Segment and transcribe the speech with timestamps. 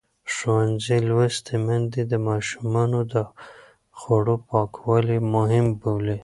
[0.33, 3.13] ښوونځې لوستې میندې د ماشومانو د
[3.99, 6.17] خوړو پاکوالی مهم بولي.